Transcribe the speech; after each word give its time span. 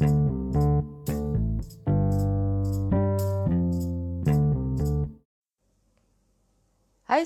Hai 0.00 0.08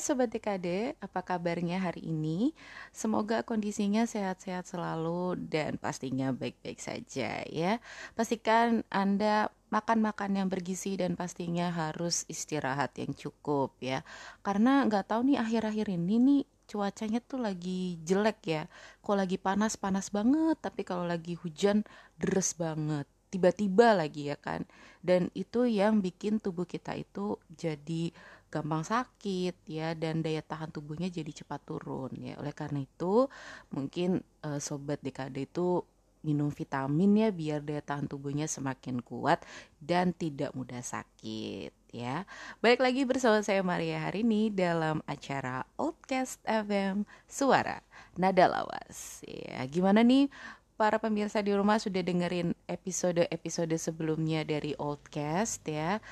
Sobat 0.03 0.35
TKD, 0.35 0.99
apa 0.99 1.23
kabarnya 1.23 1.79
hari 1.79 2.03
ini? 2.11 2.51
Semoga 2.91 3.47
kondisinya 3.47 4.11
sehat-sehat 4.11 4.67
selalu 4.67 5.39
dan 5.39 5.79
pastinya 5.79 6.35
baik-baik 6.35 6.83
saja 6.83 7.47
ya. 7.47 7.79
Pastikan 8.19 8.83
Anda 8.91 9.55
makan-makan 9.71 10.43
yang 10.43 10.51
bergizi 10.51 10.99
dan 10.99 11.15
pastinya 11.15 11.71
harus 11.71 12.27
istirahat 12.27 12.99
yang 12.99 13.15
cukup 13.15 13.79
ya. 13.79 14.03
Karena 14.43 14.83
nggak 14.83 15.15
tahu 15.15 15.31
nih 15.31 15.39
akhir-akhir 15.39 15.87
ini 15.95 16.17
nih 16.19 16.43
cuacanya 16.69 17.21
tuh 17.23 17.41
lagi 17.41 18.01
jelek 18.03 18.39
ya. 18.45 18.63
Kalau 19.05 19.19
lagi 19.23 19.37
panas 19.41 19.77
panas 19.77 20.09
banget, 20.09 20.57
tapi 20.61 20.83
kalau 20.83 21.05
lagi 21.05 21.37
hujan 21.39 21.85
deres 22.17 22.57
banget. 22.57 23.07
Tiba-tiba 23.33 23.99
lagi 23.99 24.31
ya 24.31 24.37
kan. 24.39 24.65
Dan 25.03 25.29
itu 25.35 25.67
yang 25.67 26.01
bikin 26.01 26.39
tubuh 26.39 26.65
kita 26.65 26.95
itu 26.95 27.37
jadi 27.51 28.15
gampang 28.49 28.87
sakit 28.87 29.67
ya 29.67 29.99
dan 29.99 30.23
daya 30.23 30.39
tahan 30.39 30.71
tubuhnya 30.71 31.11
jadi 31.11 31.31
cepat 31.45 31.61
turun 31.67 32.15
ya. 32.19 32.39
Oleh 32.39 32.55
karena 32.55 32.87
itu, 32.87 33.27
mungkin 33.75 34.23
uh, 34.47 34.63
sobat 34.63 35.03
DKD 35.03 35.51
itu 35.51 35.83
minum 36.25 36.49
vitamin 36.49 37.21
ya 37.21 37.29
biar 37.29 37.61
daya 37.61 37.85
tahan 37.85 38.09
tubuhnya 38.09 38.49
semakin 38.49 39.05
kuat 39.05 39.45
dan 39.77 40.17
tidak 40.17 40.57
mudah 40.57 40.81
sakit 40.81 41.84
ya. 41.95 42.27
Baik 42.59 42.83
lagi 42.83 43.07
bersama 43.07 43.39
saya 43.47 43.63
Maria 43.63 44.03
hari 44.03 44.27
ini 44.27 44.51
dalam 44.51 44.99
acara 45.07 45.63
Outcast 45.79 46.43
FM 46.43 47.07
Suara 47.31 47.79
Nada 48.19 48.51
Lawas. 48.51 49.23
Ya, 49.23 49.63
gimana 49.71 50.03
nih 50.03 50.27
para 50.75 50.99
pemirsa 50.99 51.39
di 51.39 51.55
rumah 51.55 51.79
sudah 51.79 52.03
dengerin 52.03 52.59
episode-episode 52.67 53.79
sebelumnya 53.79 54.43
dari 54.43 54.75
Outcast 54.75 55.63
ya. 55.71 56.03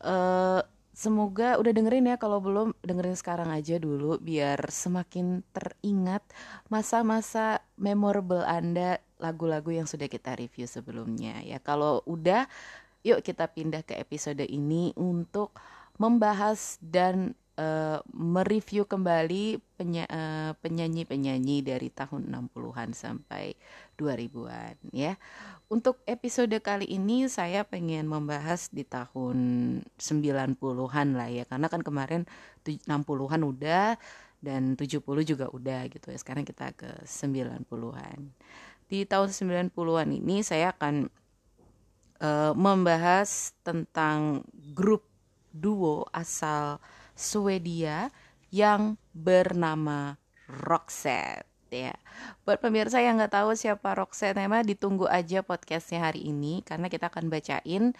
Uh, 0.00 0.64
Semoga 0.98 1.62
udah 1.62 1.70
dengerin 1.70 2.10
ya 2.10 2.18
kalau 2.18 2.42
belum 2.42 2.74
dengerin 2.82 3.14
sekarang 3.14 3.54
aja 3.54 3.78
dulu 3.78 4.18
biar 4.18 4.58
semakin 4.66 5.46
teringat 5.54 6.26
masa-masa 6.66 7.62
memorable 7.78 8.42
Anda 8.42 8.98
lagu-lagu 9.22 9.70
yang 9.70 9.86
sudah 9.86 10.10
kita 10.10 10.34
review 10.34 10.66
sebelumnya 10.66 11.38
ya. 11.46 11.62
Kalau 11.62 12.02
udah 12.02 12.50
yuk 13.06 13.22
kita 13.22 13.50
pindah 13.50 13.82
ke 13.86 13.94
episode 13.98 14.42
ini 14.42 14.90
untuk 14.98 15.54
membahas 15.98 16.78
dan 16.78 17.34
uh, 17.58 17.98
mereview 18.14 18.86
kembali 18.86 19.58
eh, 19.58 20.52
penyanyi-penyanyi 20.58 21.66
dari 21.66 21.90
tahun 21.90 22.30
60-an 22.30 22.94
sampai 22.94 23.58
2000-an 23.98 24.78
ya. 24.94 25.18
Untuk 25.68 26.00
episode 26.08 26.54
kali 26.62 26.86
ini 26.88 27.26
saya 27.28 27.66
pengen 27.66 28.08
membahas 28.08 28.70
di 28.72 28.86
tahun 28.86 29.36
90-an 29.98 31.08
lah 31.12 31.28
ya 31.28 31.44
karena 31.44 31.66
kan 31.68 31.82
kemarin 31.82 32.22
60-an 32.64 33.42
udah 33.42 33.98
dan 34.38 34.78
70 34.78 35.02
juga 35.26 35.50
udah 35.50 35.90
gitu 35.90 36.14
ya. 36.14 36.18
Sekarang 36.18 36.46
kita 36.46 36.72
ke 36.72 36.88
90-an. 37.04 38.18
Di 38.88 39.04
tahun 39.04 39.28
90-an 39.34 40.08
ini 40.14 40.40
saya 40.40 40.72
akan 40.72 41.10
uh, 42.22 42.52
membahas 42.54 43.54
tentang 43.62 44.44
grup 44.74 45.06
duo 45.54 46.06
asal 46.14 46.78
Swedia 47.18 48.14
yang 48.54 48.96
bernama 49.10 50.16
Roxette 50.48 51.48
ya. 51.68 51.96
Buat 52.46 52.64
pemirsa 52.64 53.02
yang 53.02 53.20
nggak 53.20 53.34
tahu 53.34 53.52
siapa 53.52 53.92
Roxette 53.92 54.38
memang 54.38 54.64
ditunggu 54.64 55.04
aja 55.10 55.44
podcastnya 55.44 56.08
hari 56.08 56.24
ini 56.24 56.64
karena 56.64 56.88
kita 56.88 57.12
akan 57.12 57.28
bacain 57.28 57.92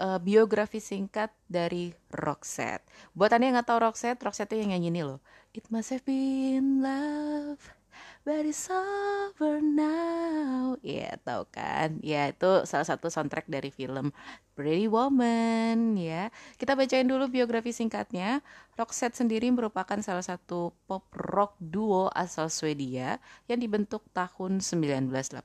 uh, 0.00 0.18
biografi 0.22 0.80
singkat 0.80 1.28
dari 1.50 1.92
Roxette. 2.14 2.86
Buat 3.12 3.36
anda 3.36 3.44
yang 3.50 3.54
nggak 3.60 3.68
tahu 3.68 3.78
Roxette, 3.84 4.22
Roxette 4.24 4.56
itu 4.56 4.64
yang 4.64 4.72
nyanyi 4.76 4.88
ini 4.88 5.02
loh. 5.04 5.20
It 5.52 5.66
must 5.68 5.90
have 5.90 6.06
been 6.06 6.80
love 6.80 7.79
but 8.24 8.44
it's 8.44 8.68
over 8.68 9.58
now. 9.64 10.76
Ya, 10.84 11.16
tahu 11.24 11.48
kan? 11.48 11.98
Ya, 12.04 12.30
itu 12.32 12.64
salah 12.68 12.84
satu 12.84 13.08
soundtrack 13.08 13.48
dari 13.48 13.72
film 13.72 14.12
Pretty 14.52 14.92
Woman, 14.92 15.96
ya. 15.96 16.28
Kita 16.60 16.76
bacain 16.76 17.08
dulu 17.08 17.32
biografi 17.32 17.72
singkatnya. 17.72 18.44
Roxette 18.76 19.16
sendiri 19.16 19.48
merupakan 19.48 19.96
salah 20.04 20.24
satu 20.24 20.76
pop 20.84 21.08
rock 21.16 21.56
duo 21.60 22.12
asal 22.12 22.52
Swedia 22.52 23.16
yang 23.48 23.60
dibentuk 23.60 24.04
tahun 24.12 24.60
1986, 24.60 25.40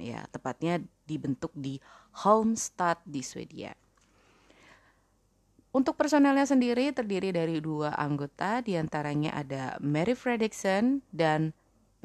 ya. 0.00 0.24
Tepatnya 0.32 0.80
dibentuk 1.04 1.52
di 1.52 1.76
Halmstad 2.24 3.04
di 3.04 3.20
Swedia. 3.20 3.76
Untuk 5.76 5.92
personelnya 6.00 6.48
sendiri 6.48 6.88
terdiri 6.88 7.36
dari 7.36 7.60
dua 7.60 7.92
anggota, 8.00 8.64
di 8.64 8.80
antaranya 8.80 9.36
ada 9.36 9.76
Mary 9.84 10.16
Fredriksson 10.16 11.04
dan 11.12 11.52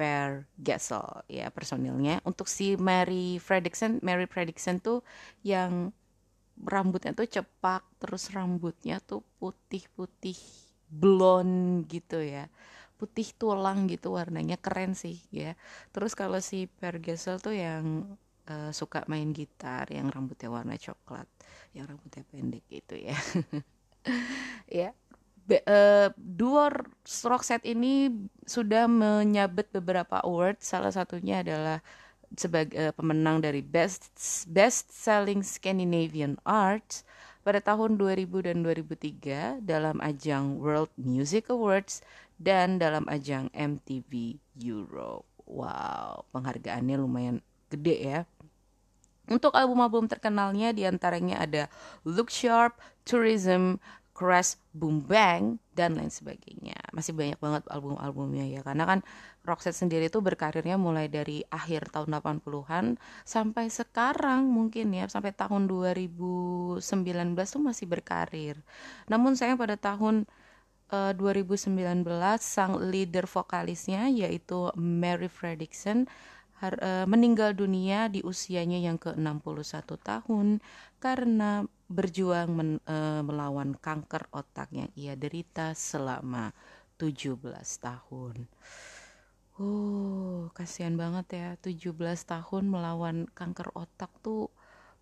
Per 0.02 0.50
Gessel 0.58 1.06
ya 1.30 1.54
personilnya. 1.54 2.18
Untuk 2.26 2.50
si 2.50 2.74
Mary 2.74 3.38
Fredriksson, 3.38 4.02
Mary 4.02 4.26
Fredriksson 4.26 4.82
tuh 4.82 5.06
yang 5.46 5.94
rambutnya 6.58 7.14
tuh 7.14 7.30
cepak, 7.30 7.86
terus 8.02 8.34
rambutnya 8.34 8.98
tuh 8.98 9.22
putih-putih 9.38 10.34
blonde 10.90 11.86
gitu 11.86 12.18
ya. 12.18 12.50
Putih 12.98 13.30
tulang 13.38 13.86
gitu 13.86 14.18
warnanya 14.18 14.58
keren 14.58 14.98
sih 14.98 15.22
ya. 15.30 15.54
Terus 15.94 16.18
kalau 16.18 16.42
si 16.42 16.66
Per 16.66 16.98
Gessel 16.98 17.38
tuh 17.38 17.54
yang 17.54 18.18
uh, 18.50 18.70
suka 18.74 19.06
main 19.06 19.30
gitar 19.30 19.86
yang 19.94 20.10
rambutnya 20.10 20.50
warna 20.50 20.74
coklat 20.74 21.28
yang 21.76 21.86
rambutnya 21.86 22.26
pendek 22.26 22.64
gitu 22.66 22.98
ya 22.98 23.16
ya 24.82 24.90
Be, 25.52 25.60
uh, 25.68 26.08
duo 26.16 26.72
rock 27.28 27.44
set 27.44 27.60
ini 27.68 28.08
sudah 28.48 28.88
menyabet 28.88 29.68
beberapa 29.68 30.24
award 30.24 30.64
salah 30.64 30.88
satunya 30.88 31.44
adalah 31.44 31.84
sebagai 32.32 32.72
uh, 32.80 32.92
pemenang 32.96 33.44
dari 33.44 33.60
best 33.60 34.08
best 34.48 34.88
selling 34.88 35.44
Scandinavian 35.44 36.40
Arts 36.48 37.04
pada 37.44 37.60
tahun 37.60 38.00
2000 38.00 38.48
dan 38.48 38.64
2003 38.64 39.60
dalam 39.60 40.00
ajang 40.00 40.56
World 40.56 40.88
Music 40.96 41.52
Awards 41.52 42.00
dan 42.40 42.80
dalam 42.80 43.04
ajang 43.12 43.52
MTV 43.52 44.40
Europe. 44.56 45.28
Wow, 45.44 46.24
penghargaannya 46.32 46.96
lumayan 46.96 47.44
gede 47.68 47.96
ya. 48.00 48.20
Untuk 49.28 49.52
album-album 49.52 50.08
terkenalnya 50.08 50.72
di 50.72 50.88
antaranya 50.88 51.44
ada 51.44 51.62
Look 52.08 52.32
Sharp, 52.32 52.80
Tourism, 53.06 53.78
Crash, 54.22 54.54
Boom 54.70 55.02
Bang, 55.02 55.58
dan 55.74 55.98
lain 55.98 56.14
sebagainya. 56.14 56.78
Masih 56.94 57.10
banyak 57.10 57.42
banget 57.42 57.66
album-albumnya 57.66 58.46
ya. 58.46 58.62
Karena 58.62 58.86
kan 58.86 59.02
Roxette 59.42 59.74
sendiri 59.74 60.06
itu 60.06 60.22
berkarirnya 60.22 60.78
mulai 60.78 61.10
dari 61.10 61.42
akhir 61.50 61.90
tahun 61.90 62.22
80-an 62.22 63.02
sampai 63.26 63.66
sekarang 63.66 64.46
mungkin 64.46 64.94
ya. 64.94 65.10
Sampai 65.10 65.34
tahun 65.34 65.66
2019 65.66 66.78
tuh 67.50 67.62
masih 67.66 67.90
berkarir. 67.90 68.62
Namun 69.10 69.34
saya 69.34 69.58
pada 69.58 69.74
tahun 69.74 70.30
uh, 70.94 71.10
eh, 71.10 71.18
2019 71.18 72.06
sang 72.38 72.78
leader 72.78 73.26
vokalisnya 73.26 74.06
yaitu 74.06 74.70
Mary 74.78 75.26
Fredriksson 75.26 76.06
uh, 76.62 77.04
meninggal 77.10 77.58
dunia 77.58 78.06
di 78.06 78.22
usianya 78.22 78.78
yang 78.78 79.00
ke-61 79.00 79.98
tahun 79.98 80.62
karena 81.02 81.66
berjuang 81.92 82.48
men, 82.50 82.70
uh, 82.88 83.20
melawan 83.20 83.76
kanker 83.76 84.26
otak 84.32 84.72
yang 84.72 84.90
ia 84.96 85.14
derita 85.14 85.76
selama 85.76 86.50
17 86.96 87.36
tahun. 87.78 88.48
Oh, 89.60 90.48
kasihan 90.56 90.96
banget 90.96 91.26
ya, 91.36 91.48
17 91.60 92.24
tahun 92.24 92.64
melawan 92.72 93.28
kanker 93.36 93.68
otak 93.76 94.08
tuh 94.24 94.48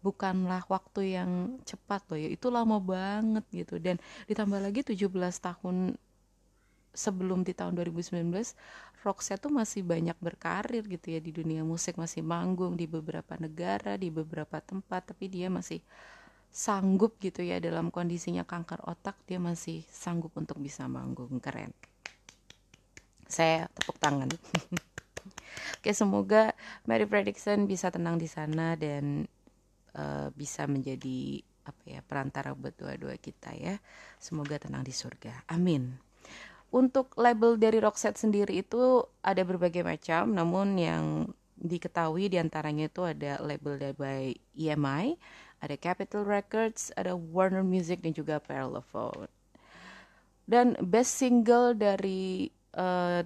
bukanlah 0.02 0.66
waktu 0.66 1.14
yang 1.16 1.62
cepat 1.62 2.02
loh 2.10 2.18
ya. 2.18 2.28
Itu 2.28 2.50
lama 2.50 2.82
banget 2.82 3.44
gitu 3.54 3.78
dan 3.78 4.02
ditambah 4.26 4.58
lagi 4.58 4.82
17 4.82 5.06
tahun 5.38 5.94
sebelum 6.90 7.46
di 7.46 7.54
tahun 7.54 7.78
2019 7.78 8.26
Roxette 9.06 9.46
tuh 9.46 9.52
masih 9.54 9.86
banyak 9.86 10.18
berkarir 10.18 10.84
gitu 10.84 11.14
ya 11.14 11.20
di 11.22 11.32
dunia 11.32 11.62
musik 11.62 11.96
masih 11.96 12.20
manggung 12.20 12.74
di 12.76 12.84
beberapa 12.90 13.38
negara 13.38 13.96
di 13.96 14.10
beberapa 14.10 14.58
tempat 14.60 15.14
tapi 15.14 15.30
dia 15.30 15.48
masih 15.48 15.80
sanggup 16.50 17.14
gitu 17.22 17.46
ya 17.46 17.62
dalam 17.62 17.94
kondisinya 17.94 18.42
kanker 18.42 18.82
otak 18.90 19.14
dia 19.24 19.38
masih 19.38 19.86
sanggup 19.86 20.34
untuk 20.34 20.58
bisa 20.58 20.90
manggung. 20.90 21.38
Keren. 21.38 21.70
Saya 23.30 23.70
tepuk 23.70 23.96
tangan. 24.02 24.28
Oke 25.80 25.94
semoga 25.94 26.52
Mary 26.84 27.06
Fredrickson 27.06 27.70
bisa 27.70 27.94
tenang 27.94 28.18
di 28.18 28.26
sana 28.26 28.74
dan 28.74 29.24
uh, 29.94 30.28
bisa 30.34 30.66
menjadi 30.66 31.40
apa 31.62 31.82
ya 31.86 32.00
perantara 32.02 32.52
buat 32.58 32.74
dua-dua 32.74 33.14
kita 33.22 33.54
ya. 33.54 33.78
Semoga 34.18 34.58
tenang 34.58 34.82
di 34.82 34.90
surga. 34.90 35.46
Amin. 35.46 35.94
Untuk 36.70 37.14
label 37.18 37.58
dari 37.58 37.82
Roxette 37.82 38.18
sendiri 38.18 38.62
itu 38.62 39.02
ada 39.22 39.42
berbagai 39.42 39.82
macam 39.82 40.34
namun 40.34 40.78
yang 40.78 41.04
diketahui 41.60 42.32
di 42.32 42.40
antaranya 42.40 42.88
itu 42.88 43.04
ada 43.04 43.36
label 43.44 43.76
dari 43.76 44.32
EMI 44.56 45.06
ada 45.60 45.76
Capitol 45.76 46.24
Records, 46.24 46.92
ada 46.96 47.12
Warner 47.12 47.64
Music 47.64 48.00
dan 48.00 48.16
juga 48.16 48.40
Parlophone. 48.40 49.28
Dan 50.48 50.74
best 50.82 51.20
single 51.20 51.76
dari 51.78 52.50
uh, 52.74 53.22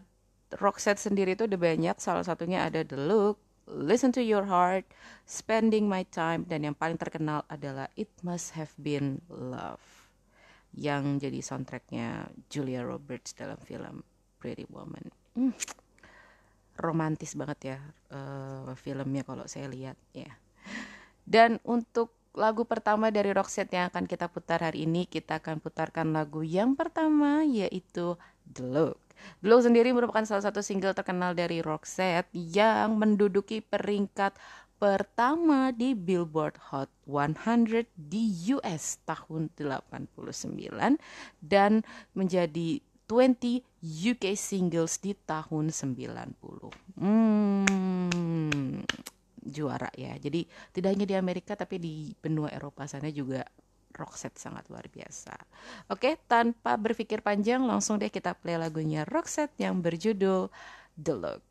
Roxette 0.61 1.01
sendiri 1.01 1.35
itu 1.35 1.49
ada 1.49 1.57
banyak, 1.57 1.97
salah 1.99 2.27
satunya 2.27 2.67
ada 2.69 2.85
The 2.85 2.99
Look, 2.99 3.41
Listen 3.65 4.13
to 4.13 4.21
Your 4.21 4.45
Heart, 4.45 4.85
Spending 5.25 5.89
My 5.89 6.05
Time, 6.05 6.45
dan 6.45 6.69
yang 6.69 6.77
paling 6.77 7.01
terkenal 7.01 7.49
adalah 7.49 7.89
It 7.97 8.13
Must 8.21 8.53
Have 8.61 8.77
Been 8.77 9.25
Love 9.33 9.81
yang 10.75 11.23
jadi 11.23 11.39
soundtracknya 11.39 12.29
Julia 12.51 12.83
Roberts 12.83 13.33
dalam 13.33 13.57
film 13.63 14.03
Pretty 14.43 14.67
Woman. 14.69 15.07
Hmm, 15.39 15.55
romantis 16.77 17.39
banget 17.39 17.75
ya 17.75 17.79
uh, 18.11 18.75
filmnya 18.75 19.23
kalau 19.23 19.47
saya 19.47 19.71
lihat 19.71 19.97
ya. 20.13 20.27
Yeah. 20.27 20.35
Dan 21.25 21.57
untuk 21.65 22.13
lagu 22.35 22.67
pertama 22.67 23.15
dari 23.15 23.31
Roxette 23.31 23.79
yang 23.79 23.87
akan 23.89 24.11
kita 24.11 24.27
putar 24.27 24.59
hari 24.61 24.91
ini 24.91 25.07
kita 25.07 25.39
akan 25.39 25.63
putarkan 25.63 26.11
lagu 26.11 26.43
yang 26.43 26.75
pertama 26.75 27.47
yaitu 27.47 28.19
The 28.51 28.67
Look. 28.67 28.99
The 29.41 29.47
Look 29.49 29.63
sendiri 29.63 29.95
merupakan 29.95 30.27
salah 30.27 30.43
satu 30.43 30.61
single 30.61 30.93
terkenal 30.93 31.39
dari 31.39 31.63
Roxette 31.63 32.29
yang 32.35 32.99
menduduki 32.99 33.63
peringkat 33.63 34.35
pertama 34.83 35.71
di 35.71 35.95
Billboard 35.95 36.59
Hot 36.75 36.91
100 37.07 37.87
di 37.95 38.53
US 38.59 38.99
tahun 39.07 39.49
89 39.57 40.11
dan 41.41 41.87
menjadi 42.13 42.83
20 43.07 43.63
UK 43.85 44.35
singles 44.35 44.99
di 44.99 45.15
tahun 45.15 45.71
90. 45.71 46.99
Hmm 46.99 48.83
juara 49.44 49.93
ya. 49.94 50.17
Jadi 50.17 50.49
tidak 50.73 50.91
hanya 50.96 51.06
di 51.06 51.17
Amerika 51.17 51.55
tapi 51.55 51.76
di 51.79 51.94
benua 52.17 52.50
Eropa 52.50 52.88
sana 52.88 53.12
juga 53.12 53.44
Roxette 53.94 54.43
sangat 54.43 54.67
luar 54.73 54.91
biasa. 54.91 55.35
Oke, 55.93 56.19
tanpa 56.26 56.75
berpikir 56.75 57.23
panjang 57.23 57.62
langsung 57.62 58.02
deh 58.02 58.11
kita 58.11 58.35
play 58.35 58.58
lagunya 58.58 59.06
Roxette 59.06 59.55
yang 59.62 59.79
berjudul 59.79 60.50
The 60.99 61.14
Look. 61.14 61.43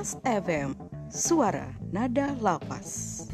FM, 0.00 0.72
suara 1.12 1.76
nada 1.92 2.32
lapas. 2.40 3.28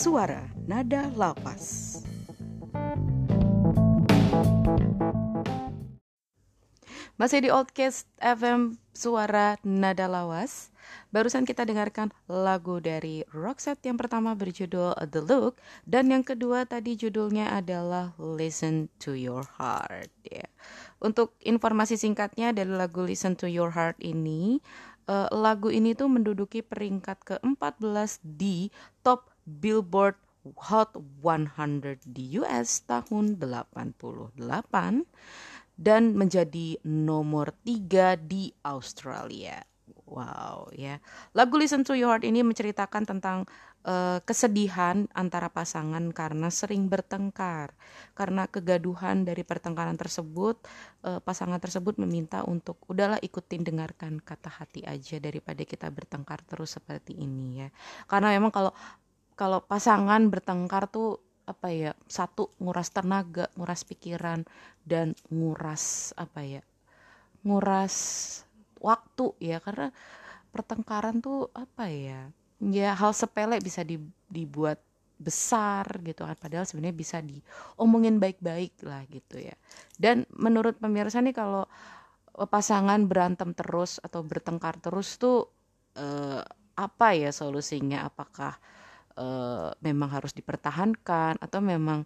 Suara 0.00 0.48
nada 0.64 1.12
lapas. 1.12 2.00
Masih 7.20 7.44
di 7.44 7.52
Outcast 7.52 8.08
FM, 8.16 8.80
suara 8.96 9.60
nada 9.60 10.08
lawas. 10.08 10.72
Barusan 11.12 11.44
kita 11.44 11.68
dengarkan 11.68 12.16
lagu 12.24 12.80
dari 12.80 13.28
Roxette 13.28 13.92
yang 13.92 14.00
pertama 14.00 14.32
berjudul 14.32 14.96
The 15.04 15.20
Look 15.20 15.60
dan 15.84 16.08
yang 16.08 16.24
kedua 16.24 16.64
tadi 16.64 16.96
judulnya 16.96 17.52
adalah 17.52 18.16
Listen 18.16 18.88
to 19.04 19.12
Your 19.12 19.44
Heart 19.60 20.08
ya. 20.24 20.48
Untuk 21.04 21.36
informasi 21.44 22.00
singkatnya 22.00 22.56
dari 22.56 22.72
lagu 22.72 23.04
Listen 23.04 23.36
to 23.36 23.52
Your 23.52 23.76
Heart 23.76 24.00
ini 24.00 24.64
uh, 25.10 25.28
lagu 25.34 25.68
ini 25.68 25.92
tuh 25.92 26.06
menduduki 26.06 26.62
peringkat 26.62 27.18
ke-14 27.26 28.24
di 28.24 28.72
top 29.02 29.30
Billboard 29.58 30.14
Hot 30.70 30.96
100 31.20 32.00
di 32.06 32.40
US 32.40 32.86
tahun 32.88 33.36
88 33.36 34.40
dan 35.76 36.16
menjadi 36.16 36.80
nomor 36.84 37.52
3 37.64 38.16
di 38.16 38.48
Australia. 38.64 39.60
Wow 40.10 40.74
ya. 40.74 40.98
Lagu 41.36 41.54
Listen 41.60 41.86
to 41.86 41.94
Your 41.94 42.10
Heart 42.10 42.26
ini 42.26 42.42
menceritakan 42.42 43.06
tentang 43.06 43.46
uh, 43.86 44.18
kesedihan 44.26 45.06
antara 45.14 45.46
pasangan 45.48 46.10
karena 46.10 46.50
sering 46.50 46.90
bertengkar. 46.90 47.72
Karena 48.18 48.50
kegaduhan 48.50 49.22
dari 49.22 49.46
pertengkaran 49.46 49.94
tersebut, 49.94 50.58
uh, 51.06 51.22
pasangan 51.22 51.62
tersebut 51.62 51.96
meminta 52.02 52.42
untuk 52.42 52.80
udahlah 52.90 53.22
ikutin 53.22 53.62
dengarkan 53.62 54.18
kata 54.18 54.50
hati 54.50 54.82
aja 54.82 55.22
daripada 55.22 55.62
kita 55.62 55.86
bertengkar 55.88 56.42
terus 56.42 56.74
seperti 56.74 57.14
ini 57.14 57.66
ya. 57.66 57.68
Karena 58.10 58.34
memang 58.34 58.50
kalau 58.50 58.74
kalau 59.40 59.60
pasangan 59.64 60.20
bertengkar 60.32 60.84
tuh 60.92 61.10
apa 61.48 61.68
ya 61.72 61.92
satu 62.06 62.52
nguras 62.62 62.92
tenaga 62.96 63.48
nguras 63.58 63.82
pikiran 63.88 64.44
dan 64.84 65.06
nguras 65.32 66.12
apa 66.24 66.40
ya 66.44 66.62
nguras 67.46 67.96
waktu 68.80 69.26
ya. 69.40 69.58
Karena 69.64 69.88
pertengkaran 70.52 71.22
tuh 71.22 71.48
apa 71.54 71.86
ya 71.88 72.20
ya 72.60 72.92
hal 72.92 73.12
sepele 73.16 73.56
bisa 73.62 73.80
dibuat 74.28 74.80
besar 75.20 75.84
gitu 76.04 76.24
kan. 76.28 76.36
Padahal 76.36 76.64
sebenarnya 76.68 76.96
bisa 76.96 77.18
diomongin 77.24 78.20
baik-baik 78.20 78.76
lah 78.84 79.04
gitu 79.08 79.40
ya. 79.40 79.54
Dan 79.96 80.24
menurut 80.36 80.76
pemirsa 80.80 81.20
nih 81.24 81.36
kalau 81.36 81.64
eh, 82.38 82.48
pasangan 82.48 83.00
berantem 83.08 83.52
terus 83.56 84.00
atau 84.04 84.20
bertengkar 84.24 84.80
terus 84.80 85.16
tuh 85.20 85.48
eh, 85.96 86.42
apa 86.76 87.08
ya 87.16 87.30
solusinya? 87.32 88.08
Apakah 88.08 88.56
eh, 89.16 89.70
memang 89.82 90.08
harus 90.10 90.32
dipertahankan 90.36 91.38
atau 91.40 91.60
memang 91.62 92.04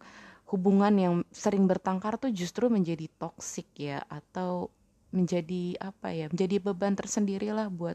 hubungan 0.52 0.94
yang 0.94 1.14
sering 1.32 1.64
bertengkar 1.64 2.20
tuh 2.20 2.30
justru 2.30 2.68
menjadi 2.68 3.08
toksik 3.18 3.66
ya 3.80 4.04
atau 4.06 4.68
menjadi 5.14 5.78
apa 5.78 6.10
ya 6.10 6.26
menjadi 6.26 6.58
beban 6.58 6.98
tersendiri 6.98 7.54
lah 7.54 7.70
buat 7.70 7.94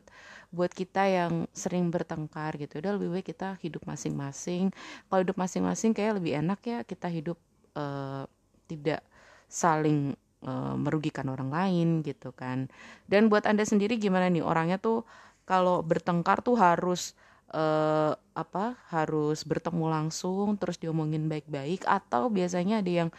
buat 0.56 0.72
kita 0.72 1.04
yang 1.04 1.34
sering 1.52 1.92
bertengkar 1.92 2.56
gitu. 2.56 2.80
Udah 2.80 2.96
lebih 2.96 3.12
baik 3.12 3.36
kita 3.36 3.60
hidup 3.60 3.84
masing-masing. 3.84 4.72
Kalau 5.12 5.22
hidup 5.28 5.36
masing-masing 5.36 5.92
kayak 5.92 6.18
lebih 6.24 6.40
enak 6.40 6.60
ya 6.64 6.80
kita 6.88 7.12
hidup 7.12 7.36
uh, 7.76 8.24
tidak 8.72 9.04
saling 9.52 10.16
uh, 10.48 10.80
merugikan 10.80 11.28
orang 11.28 11.52
lain 11.52 12.02
gitu 12.08 12.32
kan. 12.32 12.72
Dan 13.06 13.28
buat 13.28 13.44
anda 13.44 13.68
sendiri 13.68 14.00
gimana 14.00 14.32
nih 14.32 14.42
orangnya 14.42 14.80
tuh 14.80 15.04
kalau 15.44 15.84
bertengkar 15.84 16.40
tuh 16.40 16.56
harus 16.56 17.20
uh, 17.54 18.14
apa 18.34 18.80
harus 18.90 19.44
bertemu 19.44 19.86
langsung 19.90 20.56
terus 20.56 20.78
diomongin 20.78 21.28
baik-baik 21.28 21.84
atau 21.86 22.30
biasanya 22.30 22.82
ada 22.82 22.92
yang 23.06 23.10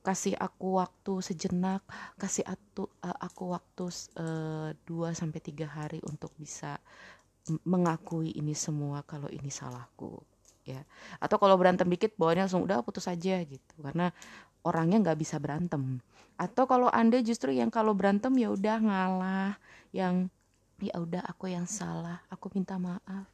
kasih 0.00 0.32
aku 0.40 0.80
waktu 0.80 1.20
sejenak, 1.20 1.84
kasih 2.16 2.48
aku, 2.48 2.88
uh, 3.04 3.18
aku 3.20 3.52
waktu 3.52 3.84
eh, 4.16 4.68
2 4.88 5.12
sampai 5.12 5.40
tiga 5.44 5.68
hari 5.68 6.00
untuk 6.08 6.32
bisa 6.40 6.80
mengakui 7.68 8.32
ini 8.32 8.56
semua 8.56 9.04
kalau 9.04 9.28
ini 9.28 9.52
salahku 9.52 10.24
ya. 10.64 10.80
Atau 11.20 11.36
kalau 11.36 11.56
berantem 11.60 11.88
dikit 11.88 12.16
bawaannya 12.16 12.48
langsung 12.48 12.64
udah 12.64 12.80
putus 12.84 13.08
aja 13.08 13.44
gitu 13.44 13.74
karena 13.80 14.12
orangnya 14.64 15.10
nggak 15.10 15.18
bisa 15.20 15.36
berantem. 15.36 16.00
Atau 16.40 16.64
kalau 16.64 16.88
Anda 16.88 17.20
justru 17.20 17.52
yang 17.52 17.68
kalau 17.68 17.92
berantem 17.92 18.32
ya 18.40 18.48
udah 18.52 18.76
ngalah, 18.80 19.52
yang 19.92 20.32
ya 20.80 20.96
udah 20.96 21.20
aku 21.28 21.52
yang 21.52 21.68
salah, 21.68 22.24
aku 22.32 22.48
minta 22.56 22.80
maaf. 22.80 23.28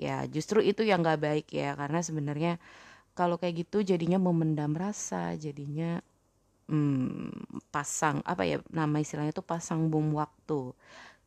Ya, 0.00 0.24
justru 0.26 0.64
itu 0.64 0.82
yang 0.82 1.04
nggak 1.04 1.20
baik 1.20 1.46
ya 1.52 1.76
karena 1.78 2.00
sebenarnya 2.02 2.52
kalau 3.18 3.36
kayak 3.40 3.66
gitu 3.68 3.84
jadinya 3.84 4.18
memendam 4.20 4.72
rasa 4.76 5.36
jadinya 5.36 6.00
hmm, 6.70 7.68
pasang 7.74 8.20
apa 8.24 8.42
ya 8.48 8.58
nama 8.72 8.96
istilahnya 9.02 9.34
itu 9.36 9.44
pasang 9.44 9.88
bom 9.92 10.14
waktu. 10.16 10.72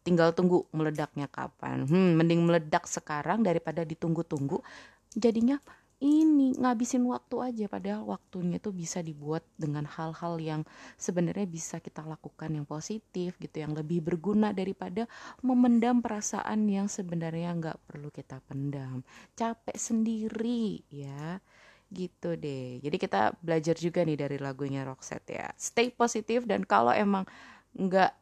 Tinggal 0.06 0.34
tunggu 0.38 0.66
meledaknya 0.74 1.28
kapan. 1.32 1.86
Hmm, 1.90 2.18
mending 2.20 2.46
meledak 2.46 2.86
sekarang 2.90 3.42
daripada 3.46 3.84
ditunggu-tunggu 3.86 4.62
jadinya 5.16 5.58
ini 6.06 6.54
ngabisin 6.54 7.02
waktu 7.10 7.36
aja. 7.42 7.66
Padahal 7.66 8.06
waktunya 8.06 8.62
itu 8.62 8.70
bisa 8.70 9.02
dibuat 9.02 9.42
dengan 9.58 9.90
hal-hal 9.90 10.38
yang 10.38 10.62
sebenarnya 10.96 11.50
bisa 11.50 11.82
kita 11.82 12.06
lakukan 12.06 12.54
yang 12.54 12.70
positif 12.70 13.36
gitu 13.42 13.58
yang 13.66 13.74
lebih 13.74 14.06
berguna 14.06 14.54
daripada 14.54 15.10
memendam 15.42 16.06
perasaan 16.06 16.70
yang 16.70 16.86
sebenarnya 16.86 17.58
nggak 17.58 17.78
perlu 17.90 18.14
kita 18.14 18.38
pendam. 18.46 19.02
Capek 19.34 19.74
sendiri 19.74 20.86
ya. 20.94 21.42
Gitu 21.90 22.38
deh. 22.38 22.78
Jadi 22.86 22.98
kita 23.02 23.34
belajar 23.42 23.76
juga 23.76 24.06
nih 24.06 24.18
dari 24.22 24.38
lagunya 24.38 24.86
Roxette 24.86 25.34
ya. 25.34 25.50
Stay 25.58 25.90
positif 25.90 26.46
dan 26.46 26.62
kalau 26.70 26.94
emang 26.94 27.26
nggak 27.74 28.14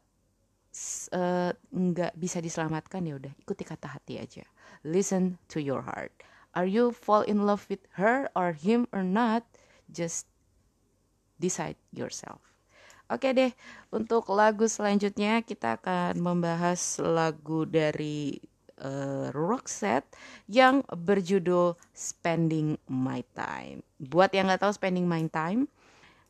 uh, 1.14 1.52
nggak 1.70 2.14
bisa 2.16 2.40
diselamatkan 2.40 3.04
ya 3.04 3.20
udah 3.20 3.34
ikuti 3.36 3.68
kata 3.68 4.00
hati 4.00 4.24
aja. 4.24 4.48
Listen 4.88 5.36
to 5.52 5.60
your 5.60 5.84
heart 5.84 6.33
are 6.54 6.70
you 6.70 6.94
fall 6.94 7.22
in 7.26 7.46
love 7.46 7.66
with 7.70 7.84
her 8.00 8.30
or 8.38 8.54
him 8.54 8.88
or 8.94 9.04
not 9.04 9.44
just 9.92 10.26
decide 11.38 11.78
yourself 11.92 12.54
Oke 13.12 13.36
deh, 13.36 13.52
untuk 13.92 14.32
lagu 14.32 14.64
selanjutnya 14.66 15.44
kita 15.44 15.76
akan 15.76 16.18
membahas 16.18 16.98
lagu 17.04 17.68
dari 17.68 18.42
uh, 18.80 19.28
Roxette 19.36 20.08
yang 20.48 20.88
berjudul 20.88 21.76
Spending 21.92 22.80
My 22.88 23.22
Time. 23.36 23.84
Buat 24.00 24.32
yang 24.34 24.48
nggak 24.48 24.66
tahu 24.66 24.74
Spending 24.74 25.04
My 25.04 25.20
Time, 25.30 25.68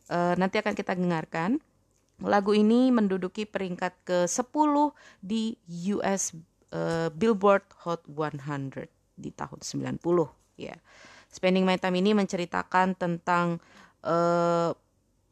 uh, 0.09 0.33
nanti 0.35 0.59
akan 0.59 0.73
kita 0.73 0.97
dengarkan. 0.97 1.61
Lagu 2.19 2.51
ini 2.51 2.91
menduduki 2.91 3.47
peringkat 3.47 3.93
ke-10 4.03 4.73
di 5.19 5.57
US 5.97 6.31
uh, 6.31 6.37
eh, 6.77 7.09
Billboard 7.11 7.65
Hot 7.83 8.05
100 8.07 9.02
di 9.13 9.29
tahun 9.33 9.61
90 9.61 9.99
ya. 10.59 10.75
Spending 11.33 11.65
My 11.65 11.81
Time 11.81 11.97
ini 11.97 12.13
menceritakan 12.13 12.93
tentang 12.93 13.57
uh, 14.05 14.71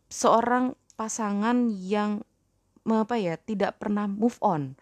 seorang 0.10 0.74
pasangan 0.98 1.70
yang 1.72 2.26
apa 2.86 3.16
ya 3.22 3.38
tidak 3.38 3.78
pernah 3.78 4.10
move 4.10 4.42
on 4.42 4.74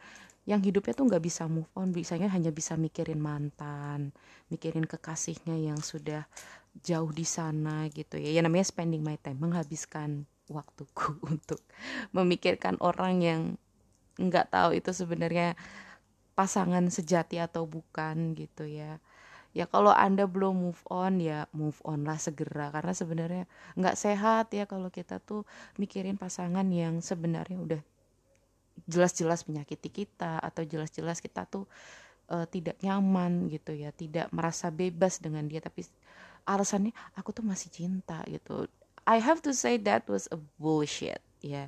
yang 0.48 0.64
hidupnya 0.64 0.96
tuh 0.96 1.06
nggak 1.06 1.22
bisa 1.22 1.46
move 1.46 1.70
on 1.78 1.92
bisanya 1.92 2.32
hanya 2.32 2.50
bisa 2.50 2.80
mikirin 2.80 3.20
mantan 3.20 4.16
mikirin 4.48 4.88
kekasihnya 4.88 5.54
yang 5.60 5.78
sudah 5.84 6.26
jauh 6.80 7.12
di 7.12 7.28
sana 7.28 7.92
gitu 7.92 8.18
ya 8.18 8.34
ya 8.34 8.42
namanya 8.42 8.66
spending 8.66 9.04
my 9.04 9.20
time 9.20 9.38
menghabiskan 9.38 10.26
waktuku 10.50 11.20
untuk 11.32 11.62
memikirkan 12.16 12.80
orang 12.82 13.22
yang 13.22 13.42
nggak 14.20 14.52
tahu 14.52 14.76
itu 14.76 14.92
sebenarnya 14.92 15.56
pasangan 16.40 16.88
sejati 16.88 17.36
atau 17.36 17.68
bukan 17.68 18.32
gitu 18.32 18.64
ya. 18.64 19.04
Ya 19.52 19.68
kalau 19.68 19.92
anda 19.92 20.24
belum 20.24 20.72
move 20.72 20.84
on 20.88 21.20
ya 21.20 21.52
move 21.52 21.76
on 21.84 22.08
lah 22.08 22.16
segera. 22.16 22.72
Karena 22.72 22.96
sebenarnya 22.96 23.44
nggak 23.76 24.00
sehat 24.00 24.56
ya 24.56 24.64
kalau 24.64 24.88
kita 24.88 25.20
tuh 25.20 25.44
mikirin 25.76 26.16
pasangan 26.16 26.64
yang 26.72 27.04
sebenarnya 27.04 27.60
udah 27.60 27.82
jelas-jelas 28.88 29.44
menyakiti 29.52 29.92
kita 29.92 30.40
atau 30.40 30.64
jelas-jelas 30.64 31.20
kita 31.20 31.44
tuh 31.44 31.68
uh, 32.32 32.48
tidak 32.48 32.80
nyaman 32.80 33.52
gitu 33.52 33.76
ya 33.76 33.92
tidak 33.92 34.32
merasa 34.32 34.72
bebas 34.72 35.20
dengan 35.20 35.44
dia. 35.44 35.60
Tapi 35.60 35.84
alasannya 36.48 36.96
aku 37.20 37.36
tuh 37.36 37.44
masih 37.44 37.68
cinta 37.68 38.24
gitu. 38.32 38.64
I 39.04 39.20
have 39.20 39.44
to 39.44 39.52
say 39.52 39.76
that 39.84 40.08
was 40.08 40.32
a 40.32 40.40
bullshit 40.56 41.20
ya 41.44 41.68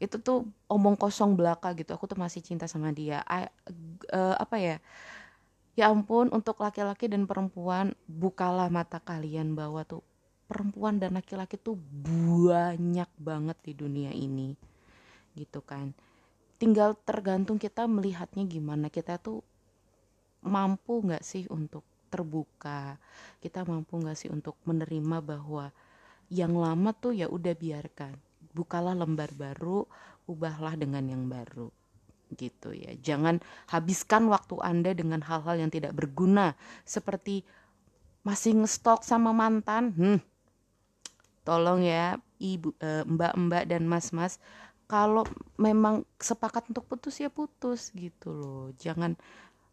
itu 0.00 0.16
tuh 0.16 0.48
omong 0.64 0.96
kosong 0.96 1.36
belaka 1.36 1.76
gitu. 1.76 1.92
Aku 1.92 2.08
tuh 2.08 2.16
masih 2.16 2.40
cinta 2.40 2.64
sama 2.64 2.88
dia. 2.88 3.20
I, 3.28 3.52
uh, 4.16 4.34
apa 4.40 4.56
ya? 4.56 4.76
Ya 5.76 5.92
ampun 5.92 6.32
untuk 6.32 6.56
laki-laki 6.58 7.06
dan 7.06 7.28
perempuan 7.28 7.92
bukalah 8.08 8.72
mata 8.72 8.98
kalian 8.98 9.52
bahwa 9.52 9.84
tuh 9.84 10.00
perempuan 10.48 10.98
dan 10.98 11.14
laki-laki 11.14 11.60
tuh 11.60 11.76
banyak 12.02 13.06
banget 13.20 13.56
di 13.60 13.72
dunia 13.76 14.10
ini. 14.10 14.56
Gitu 15.36 15.60
kan. 15.60 15.92
Tinggal 16.56 16.96
tergantung 17.04 17.60
kita 17.60 17.84
melihatnya 17.84 18.48
gimana. 18.48 18.88
Kita 18.88 19.20
tuh 19.20 19.44
mampu 20.40 21.04
nggak 21.04 21.22
sih 21.22 21.44
untuk 21.52 21.84
terbuka? 22.08 22.96
Kita 23.44 23.68
mampu 23.68 24.00
nggak 24.00 24.16
sih 24.16 24.32
untuk 24.32 24.56
menerima 24.64 25.20
bahwa 25.20 25.68
yang 26.32 26.56
lama 26.56 26.90
tuh 26.96 27.12
ya 27.12 27.28
udah 27.28 27.52
biarkan 27.52 28.29
bukalah 28.54 28.94
lembar 28.96 29.30
baru 29.34 29.86
ubahlah 30.30 30.78
dengan 30.78 31.04
yang 31.06 31.26
baru. 31.26 31.70
Gitu 32.30 32.70
ya. 32.74 32.94
Jangan 32.98 33.42
habiskan 33.66 34.30
waktu 34.30 34.54
anda 34.62 34.94
dengan 34.94 35.18
hal-hal 35.26 35.58
yang 35.58 35.70
tidak 35.70 35.94
berguna 35.96 36.54
seperti 36.86 37.42
masih 38.22 38.62
ngestok 38.62 39.02
sama 39.02 39.34
mantan. 39.34 39.90
Hmm. 39.96 40.20
Tolong 41.42 41.82
ya 41.82 42.20
ibu 42.38 42.70
eh, 42.78 43.02
mbak-mbak 43.02 43.66
dan 43.66 43.88
mas-mas 43.88 44.38
kalau 44.90 45.22
memang 45.54 46.02
sepakat 46.18 46.66
untuk 46.70 46.86
putus 46.86 47.18
ya 47.18 47.30
putus 47.30 47.90
gitu 47.94 48.30
loh. 48.30 48.66
Jangan 48.78 49.14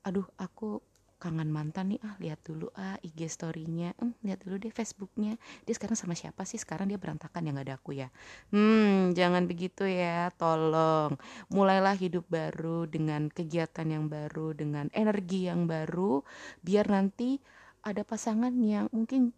aduh 0.05 0.25
aku 0.39 0.79
kangen 1.17 1.49
mantan 1.49 1.93
nih 1.93 1.99
ah 2.05 2.15
lihat 2.21 2.39
dulu 2.45 2.69
ah 2.77 2.97
IG 3.01 3.25
storynya. 3.29 3.93
Hmm, 3.97 4.13
lihat 4.21 4.45
dulu 4.45 4.61
deh 4.61 4.69
Facebooknya. 4.73 5.35
Dia 5.65 5.73
sekarang 5.73 5.97
sama 5.97 6.13
siapa 6.13 6.45
sih? 6.45 6.61
Sekarang 6.61 6.89
dia 6.89 7.01
berantakan 7.01 7.41
yang 7.45 7.57
gak 7.57 7.67
ada 7.67 7.75
aku 7.81 7.97
ya. 7.97 8.07
Hmm 8.53 9.17
jangan 9.17 9.49
begitu 9.49 9.89
ya 9.89 10.29
tolong. 10.37 11.17
Mulailah 11.49 11.97
hidup 11.97 12.29
baru 12.29 12.85
dengan 12.85 13.33
kegiatan 13.33 13.87
yang 13.89 14.05
baru 14.07 14.53
dengan 14.53 14.93
energi 14.93 15.49
yang 15.49 15.65
baru 15.65 16.21
biar 16.61 16.89
nanti 16.93 17.41
ada 17.81 18.03
pasangan 18.03 18.53
yang 18.61 18.91
mungkin 18.93 19.33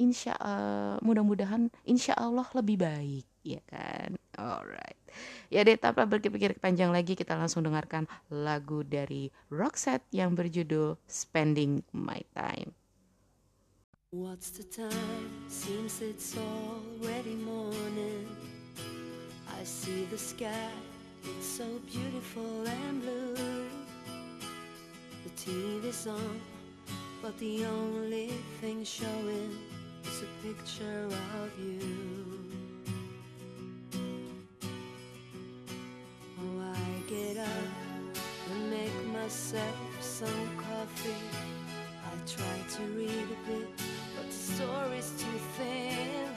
insya 0.00 0.32
uh, 0.40 0.96
mudah-mudahan 1.04 1.68
insya 1.84 2.16
Allah 2.16 2.48
lebih 2.56 2.80
baik 2.80 3.28
ya 3.44 3.60
kan? 3.68 4.16
Alright. 4.40 4.96
Ya 5.52 5.66
deh 5.66 5.76
tanpa 5.76 6.06
berpikir 6.06 6.56
panjang 6.56 6.88
lagi 6.94 7.18
kita 7.18 7.36
langsung 7.36 7.66
dengarkan 7.66 8.08
lagu 8.32 8.80
dari 8.86 9.28
Roxette 9.52 10.06
yang 10.14 10.32
berjudul 10.32 10.96
Spending 11.04 11.84
My 11.92 12.22
Time. 12.32 12.72
What's 14.10 14.50
the 14.50 14.66
time? 14.66 15.30
Seems 15.46 16.02
it's 16.02 16.34
already 16.34 17.38
morning. 17.38 18.26
I 19.46 19.62
see 19.62 20.06
the 20.10 20.18
sky, 20.18 20.74
it's 21.22 21.46
so 21.46 21.66
beautiful 21.86 22.66
and 22.66 23.02
blue. 23.02 23.70
The 25.22 25.30
TV's 25.38 26.06
on, 26.06 26.40
but 27.22 27.38
the 27.38 27.66
only 27.66 28.34
thing 28.58 28.82
showing 28.82 29.54
is 30.04 30.22
a 30.22 30.46
picture 30.46 31.08
of 31.42 31.50
you 31.58 32.38
Oh, 36.38 36.60
I 36.74 37.10
get 37.10 37.36
up 37.36 38.16
and 38.52 38.70
make 38.70 39.06
myself 39.12 39.76
some 40.00 40.56
coffee. 40.56 41.14
I 41.86 42.26
try 42.26 42.76
to 42.76 42.82
read 42.92 43.10
a 43.10 43.50
bit, 43.50 43.68
but 44.16 44.26
the 44.26 44.32
story's 44.32 45.10
too 45.18 45.38
thin. 45.56 46.28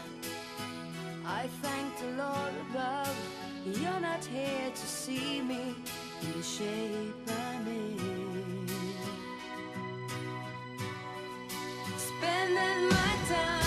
I 1.25 1.47
thank 1.61 1.97
the 1.99 2.23
Lord 2.23 2.53
above, 2.69 3.17
you're 3.65 3.99
not 4.01 4.25
here 4.25 4.71
to 4.73 4.87
see 4.87 5.41
me 5.41 5.75
in 6.21 6.31
the 6.33 6.43
shape 6.43 7.15
I'm 7.27 7.67
in. 7.67 8.22
Spending 12.23 12.87
my 12.87 13.15
missing 13.19 13.62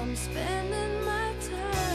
I'm 0.00 0.14
spending 0.14 1.04
my 1.04 1.32
time 1.50 1.87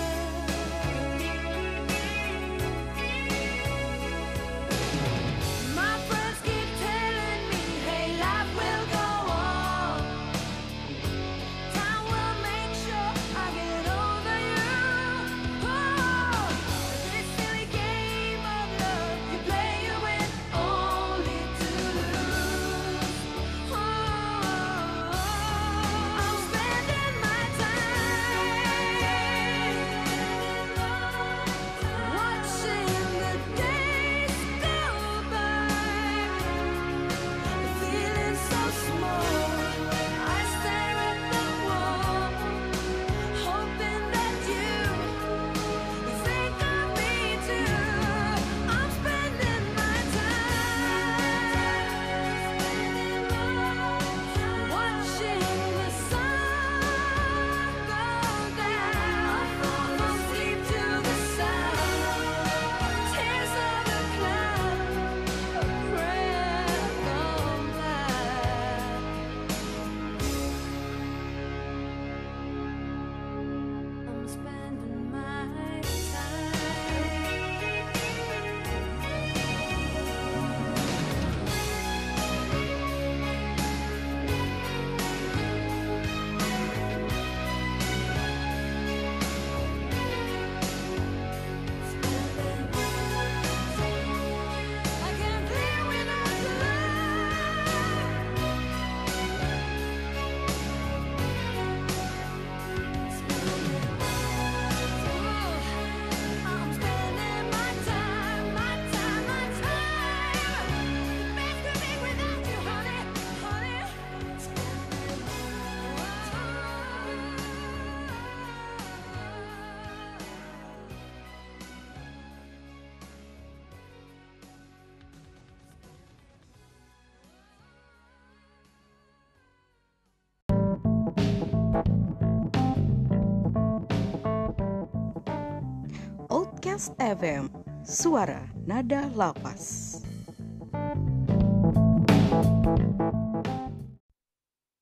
Outcast 136.83 136.99
FM, 136.99 137.49
suara 137.87 138.41
nada 138.67 139.07
lapas. 139.15 140.01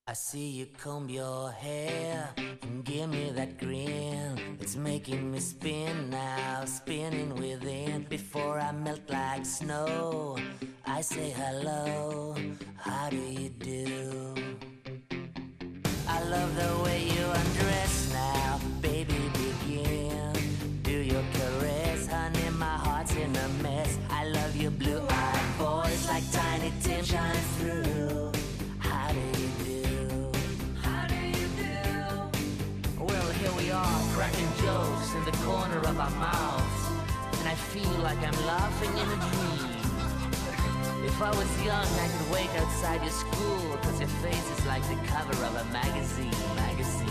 I 0.06 0.14
see 0.14 0.50
you 0.50 0.66
comb 0.82 1.08
your 1.08 1.52
hair 1.52 2.34
and 2.62 2.84
give 2.84 3.08
me 3.08 3.30
that 3.36 3.56
grin. 3.58 4.58
It's 4.60 4.74
making 4.74 5.30
me 5.30 5.38
spin 5.38 6.10
now, 6.10 6.64
spinning 6.66 7.34
within. 7.36 8.06
Before 8.08 8.58
I 8.58 8.72
melt 8.72 9.08
like 9.08 9.46
snow, 9.46 10.36
I 10.84 11.02
say 11.02 11.30
hello. 11.30 12.34
How 12.76 13.10
do 13.10 13.16
you 13.16 13.48
do? 13.48 14.34
I 16.08 16.18
love 16.24 16.50
the 16.56 16.82
way 16.82 16.98
you 17.06 17.24
undress 17.24 18.12
now, 18.12 18.41
of 35.92 36.00
our 36.00 36.10
mouths, 36.10 36.88
and 37.38 37.48
I 37.48 37.54
feel 37.54 37.98
like 38.00 38.16
I'm 38.18 38.46
laughing 38.46 38.92
in 38.92 39.08
a 39.12 39.18
dream. 39.28 41.04
If 41.04 41.20
I 41.20 41.30
was 41.30 41.50
young, 41.62 41.86
I 42.04 42.08
could 42.08 42.30
wait 42.32 42.48
outside 42.60 43.02
your 43.02 43.10
school, 43.10 43.76
cause 43.82 44.00
your 44.00 44.08
face 44.24 44.50
is 44.56 44.64
like 44.66 44.82
the 44.88 44.96
cover 45.06 45.32
of 45.44 45.54
a 45.54 45.64
magazine, 45.70 46.32
magazine. 46.56 47.01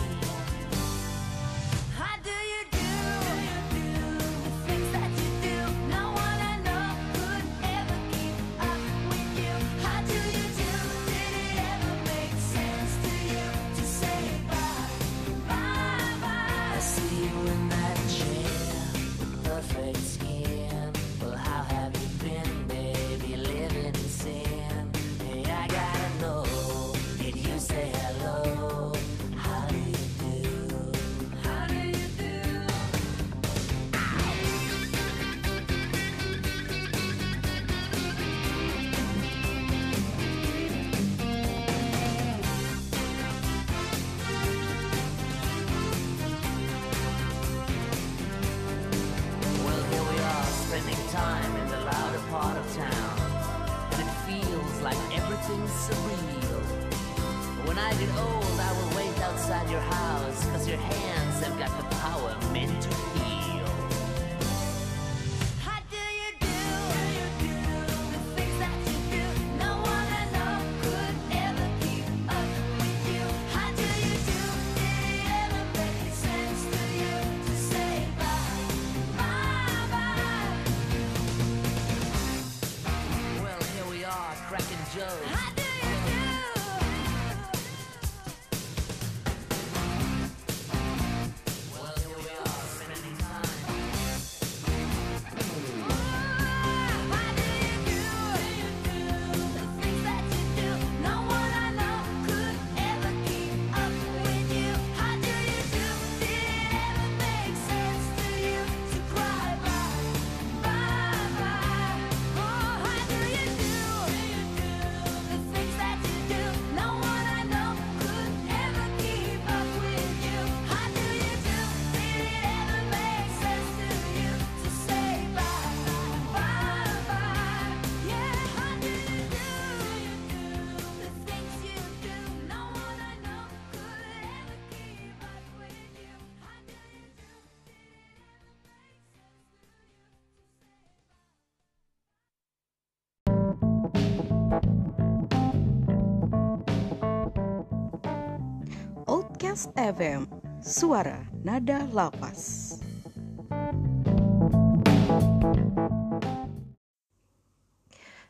Outcast 149.62 149.78
FM, 149.94 150.22
suara 150.58 151.22
nada 151.46 151.86
lapas. 151.94 152.74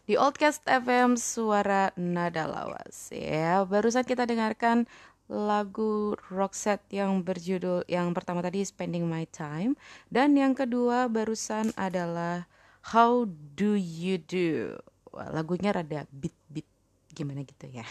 Di 0.04 0.20
Oldcast 0.20 0.60
FM 0.68 1.16
Suara 1.16 1.88
Nada 1.96 2.44
Lawas 2.44 3.08
ya. 3.16 3.64
Barusan 3.64 4.04
kita 4.04 4.28
dengarkan 4.28 4.84
lagu 5.24 6.20
Roxette 6.28 6.84
yang 6.92 7.24
berjudul 7.24 7.88
yang 7.88 8.12
pertama 8.12 8.44
tadi 8.44 8.60
Spending 8.60 9.08
My 9.08 9.24
Time 9.32 9.72
dan 10.12 10.36
yang 10.36 10.52
kedua 10.52 11.08
barusan 11.08 11.72
adalah 11.80 12.44
How 12.92 13.24
Do 13.56 13.72
You 13.72 14.20
Do. 14.20 14.76
Wah, 15.16 15.32
lagunya 15.32 15.72
rada 15.72 16.04
beat-beat 16.12 16.68
gimana 17.16 17.40
gitu 17.48 17.72
ya. 17.72 17.88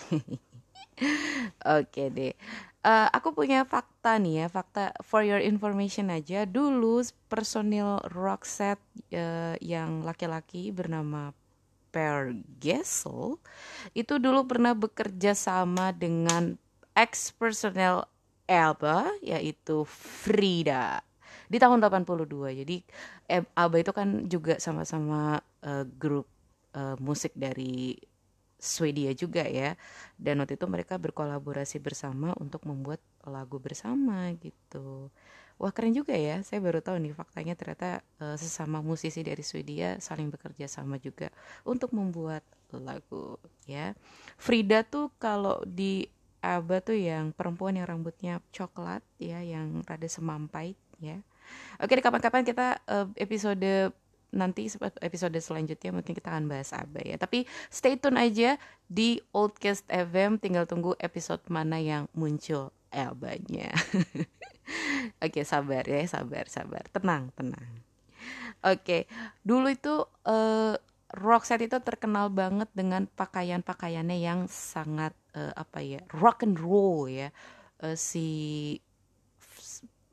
Oke 1.82 2.14
deh. 2.14 2.38
Eh, 2.82 3.10
aku 3.14 3.38
punya 3.38 3.62
fakta 3.62 4.18
nih 4.18 4.42
ya, 4.42 4.48
fakta 4.50 4.90
for 5.06 5.22
your 5.22 5.38
information 5.38 6.10
aja. 6.10 6.50
Dulu 6.50 7.06
personil 7.30 8.02
Roxette 8.10 8.82
eh, 9.14 9.54
yang 9.62 10.02
laki-laki 10.02 10.74
bernama 10.74 11.30
Per 11.94 12.34
Gessel 12.58 13.38
itu 13.94 14.18
dulu 14.18 14.50
pernah 14.50 14.74
bekerja 14.74 15.38
sama 15.38 15.94
dengan 15.94 16.58
ex 16.98 17.30
personel 17.36 18.08
ABBA 18.50 19.22
yaitu 19.22 19.86
Frida 19.86 21.06
di 21.54 21.62
tahun 21.62 21.86
82. 21.86 22.66
Jadi 22.66 22.82
ABBA 23.30 23.78
itu 23.78 23.92
kan 23.94 24.10
juga 24.26 24.58
sama-sama 24.58 25.38
eh, 25.62 25.86
grup 25.86 26.26
eh, 26.74 26.98
musik 26.98 27.38
dari 27.38 27.94
Swedia 28.62 29.10
juga 29.18 29.42
ya. 29.42 29.74
Dan 30.22 30.38
waktu 30.46 30.56
itu 30.56 30.70
mereka 30.70 31.02
berkolaborasi 31.02 31.82
bersama 31.82 32.38
untuk 32.38 32.62
membuat 32.70 33.02
lagu 33.26 33.58
bersama 33.58 34.30
gitu. 34.38 35.10
Wah 35.62 35.70
keren 35.70 35.94
juga 35.94 36.18
ya, 36.18 36.42
saya 36.42 36.58
baru 36.58 36.82
tahu 36.82 36.98
nih 36.98 37.14
faktanya 37.14 37.54
ternyata 37.54 38.02
eh, 38.22 38.38
sesama 38.38 38.82
musisi 38.82 39.22
dari 39.22 39.46
Swedia 39.46 39.98
saling 40.02 40.30
bekerja 40.34 40.66
sama 40.66 40.98
juga 40.98 41.30
untuk 41.66 41.94
membuat 41.94 42.42
lagu 42.74 43.38
ya. 43.70 43.94
Frida 44.42 44.82
tuh 44.82 45.14
kalau 45.22 45.62
di 45.66 46.10
ABBA 46.42 46.78
tuh 46.82 46.98
yang 46.98 47.30
perempuan 47.30 47.78
yang 47.78 47.86
rambutnya 47.86 48.42
coklat 48.50 49.06
ya, 49.22 49.46
yang 49.46 49.86
rada 49.86 50.10
semampai 50.10 50.74
ya. 50.98 51.22
Oke, 51.78 51.98
kapan-kapan 52.02 52.42
kita 52.42 52.82
eh, 52.90 53.08
episode 53.22 53.94
nanti 54.32 54.72
episode 55.04 55.36
selanjutnya 55.38 55.92
mungkin 55.92 56.16
kita 56.16 56.32
akan 56.32 56.48
bahas 56.48 56.72
ABBA 56.72 57.16
ya. 57.16 57.18
Tapi 57.20 57.44
stay 57.68 58.00
tune 58.00 58.18
aja 58.18 58.56
di 58.88 59.20
Oldcast 59.36 59.88
FM, 59.92 60.40
tinggal 60.40 60.66
tunggu 60.66 60.96
episode 61.00 61.44
mana 61.52 61.78
yang 61.78 62.08
muncul 62.16 62.72
ABBA-nya. 62.92 63.72
Oke, 65.24 65.44
sabar 65.44 65.84
ya, 65.84 66.00
sabar, 66.08 66.48
sabar. 66.48 66.88
Tenang, 66.92 67.32
tenang. 67.36 67.68
Oke, 68.62 69.10
dulu 69.42 69.74
itu 69.74 70.06
uh, 70.30 70.76
Roxette 71.12 71.68
itu 71.68 71.78
terkenal 71.84 72.32
banget 72.32 72.70
dengan 72.72 73.10
pakaian-pakaiannya 73.10 74.18
yang 74.22 74.46
sangat 74.48 75.12
uh, 75.36 75.52
apa 75.58 75.84
ya 75.84 76.00
rock 76.16 76.48
and 76.48 76.56
roll 76.62 77.10
ya. 77.10 77.34
Uh, 77.82 77.98
si 77.98 78.78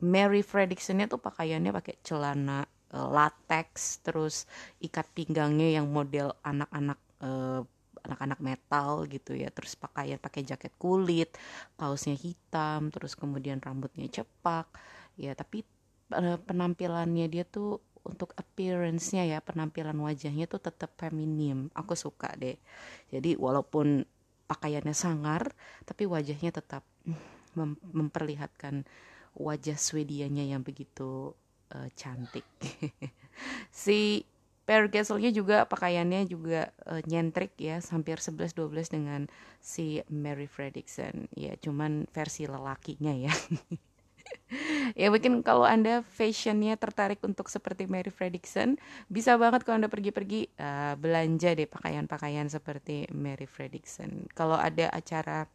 Mary 0.01 0.41
Fredriksonnya 0.41 1.07
tuh 1.07 1.21
pakaiannya 1.21 1.71
pakai 1.71 1.95
celana 2.01 2.65
latex, 2.93 4.01
terus 4.01 4.49
ikat 4.81 5.05
pinggangnya 5.13 5.81
yang 5.81 5.87
model 5.89 6.33
anak-anak 6.41 6.99
uh, 7.21 7.61
anak-anak 8.03 8.39
metal 8.39 9.05
gitu 9.05 9.35
ya. 9.35 9.53
Terus 9.53 9.75
pakaian 9.75 10.17
pakai 10.17 10.41
jaket 10.47 10.73
kulit 10.79 11.35
kaosnya 11.77 12.15
hitam 12.15 12.89
terus 12.89 13.13
kemudian 13.13 13.61
rambutnya 13.61 14.07
cepak. 14.09 14.65
Ya 15.19 15.35
tapi 15.35 15.61
penampilannya 16.47 17.29
dia 17.29 17.45
tuh 17.45 17.83
untuk 18.01 18.33
appearance-nya 18.39 19.27
ya 19.27 19.39
penampilan 19.43 19.97
wajahnya 19.99 20.49
tuh 20.49 20.63
tetap 20.63 20.95
feminim. 20.97 21.69
Aku 21.75 21.93
suka 21.93 22.33
deh. 22.39 22.57
Jadi 23.13 23.35
walaupun 23.37 24.07
pakaiannya 24.49 24.95
sangar 24.97 25.53
tapi 25.85 26.09
wajahnya 26.09 26.49
tetap 26.49 26.81
mem 27.53 27.77
memperlihatkan 27.93 28.81
wajah 29.37 29.77
Swedianya 29.77 30.49
yang 30.49 30.65
begitu 30.65 31.37
uh, 31.75 31.89
cantik. 31.95 32.45
Si 33.71 34.27
Per 34.67 34.91
Gasolnya 34.91 35.31
juga 35.31 35.63
pakaiannya 35.65 36.27
juga 36.27 36.69
uh, 36.85 37.01
nyentrik 37.07 37.55
ya 37.57 37.79
hampir 37.89 38.19
11-12 38.21 38.67
dengan 38.91 39.25
si 39.57 40.03
Mary 40.11 40.45
Fredrickson. 40.45 41.25
Ya 41.33 41.57
cuman 41.57 42.05
versi 42.13 42.45
lelakinya 42.45 43.15
ya. 43.15 43.33
Ya 44.97 45.13
mungkin 45.13 45.45
kalau 45.45 45.65
anda 45.65 46.01
fashionnya 46.01 46.73
tertarik 46.77 47.21
untuk 47.21 47.49
seperti 47.49 47.85
Mary 47.85 48.09
Fredrickson 48.09 48.81
bisa 49.05 49.37
banget 49.37 49.61
kalau 49.61 49.81
anda 49.81 49.89
pergi-pergi 49.89 50.49
uh, 50.57 50.93
belanja 50.97 51.53
deh 51.53 51.69
pakaian-pakaian 51.69 52.49
seperti 52.49 53.05
Mary 53.13 53.45
Fredrickson. 53.45 54.25
Kalau 54.33 54.57
ada 54.57 54.89
acara 54.89 55.45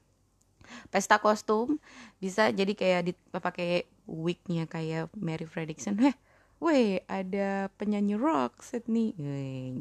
pesta 0.88 1.20
kostum 1.20 1.81
bisa 2.18 2.50
jadi 2.50 2.72
kayak 2.72 3.03
dipakai 3.12 3.88
wignya 4.05 4.68
kayak 4.68 5.09
Mary 5.16 5.48
Fredrickson. 5.48 5.96
Heh 6.00 6.14
weh 6.62 7.03
ada 7.11 7.68
penyanyi 7.77 8.16
rock 8.16 8.64
set 8.64 8.88
nih 8.88 9.12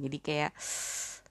jadi 0.04 0.18
kayak 0.20 0.52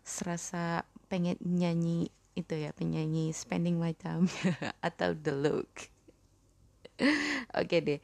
serasa 0.01 0.87
pengen 1.13 1.37
nyanyi 1.45 2.09
itu 2.33 2.57
ya 2.57 2.73
penyanyi 2.73 3.37
spending 3.37 3.77
my 3.77 3.93
time 3.93 4.25
atau 4.87 5.13
the 5.13 5.35
look. 5.37 5.69
Oke 7.53 7.69
okay 7.69 7.81
deh. 7.85 8.01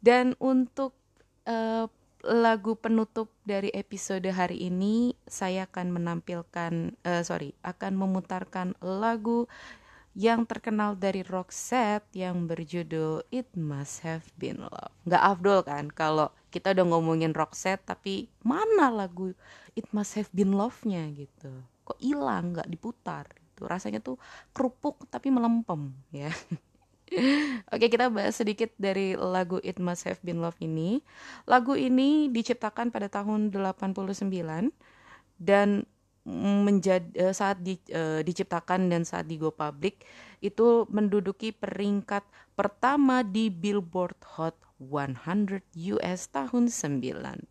Dan 0.00 0.32
untuk 0.40 0.96
uh, 1.44 1.84
lagu 2.24 2.72
penutup 2.80 3.28
dari 3.44 3.68
episode 3.76 4.24
hari 4.32 4.72
ini 4.72 5.12
saya 5.28 5.68
akan 5.68 5.92
menampilkan 5.92 6.96
uh, 7.04 7.20
sorry 7.20 7.52
akan 7.60 8.00
memutarkan 8.00 8.72
lagu 8.80 9.44
yang 10.20 10.44
terkenal 10.44 11.00
dari 11.00 11.24
Roxette 11.24 12.12
yang 12.12 12.44
berjudul 12.44 13.24
It 13.32 13.48
Must 13.56 14.04
Have 14.04 14.28
Been 14.36 14.60
Love. 14.60 14.92
Nggak 15.08 15.22
afdol 15.24 15.58
kan 15.64 15.88
kalau 15.88 16.28
kita 16.52 16.76
udah 16.76 16.84
ngomongin 16.92 17.32
Roxette 17.32 17.88
tapi 17.88 18.28
mana 18.44 18.92
lagu 18.92 19.32
It 19.72 19.88
Must 19.96 20.20
Have 20.20 20.28
Been 20.36 20.52
Love-nya 20.52 21.08
gitu. 21.16 21.48
Kok 21.88 21.96
hilang 22.04 22.52
nggak 22.52 22.68
diputar 22.68 23.32
gitu. 23.32 23.64
Rasanya 23.64 24.04
tuh 24.04 24.20
kerupuk 24.52 25.08
tapi 25.08 25.32
melempem 25.32 25.88
ya. 26.12 26.28
Oke 27.72 27.88
kita 27.88 28.12
bahas 28.12 28.36
sedikit 28.36 28.76
dari 28.76 29.16
lagu 29.16 29.56
It 29.64 29.80
Must 29.80 30.04
Have 30.04 30.20
Been 30.20 30.44
Love 30.44 30.60
ini. 30.60 31.00
Lagu 31.48 31.80
ini 31.80 32.28
diciptakan 32.28 32.92
pada 32.92 33.08
tahun 33.08 33.48
89 33.48 34.28
dan 35.40 35.88
menjadi 36.28 37.08
uh, 37.16 37.34
saat 37.34 37.64
di, 37.64 37.80
uh, 37.96 38.20
diciptakan 38.20 38.92
dan 38.92 39.08
saat 39.08 39.24
di 39.24 39.40
go 39.40 39.48
public 39.48 40.04
itu 40.44 40.84
menduduki 40.92 41.52
peringkat 41.52 42.24
pertama 42.52 43.24
di 43.24 43.48
Billboard 43.48 44.20
Hot 44.36 44.56
100 44.80 45.64
US 45.96 46.20
tahun 46.28 46.68
90. 46.68 47.48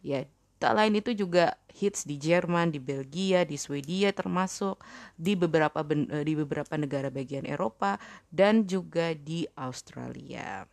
Ya, 0.00 0.24
tak 0.60 0.72
lain 0.76 1.00
itu 1.00 1.12
juga 1.16 1.56
hits 1.72 2.04
di 2.04 2.16
Jerman, 2.20 2.72
di 2.72 2.80
Belgia, 2.80 3.44
di 3.44 3.56
Swedia 3.56 4.12
termasuk 4.12 4.80
di 5.16 5.36
beberapa 5.36 5.84
uh, 5.84 6.24
di 6.24 6.32
beberapa 6.36 6.76
negara 6.80 7.12
bagian 7.12 7.44
Eropa 7.44 8.00
dan 8.32 8.64
juga 8.64 9.12
di 9.12 9.44
Australia. 9.56 10.64